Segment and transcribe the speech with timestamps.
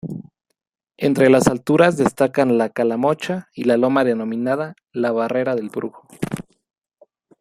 [0.97, 6.07] Entre las alturas destacan la Calamocha y la loma denominada "la Barrera del Brujo".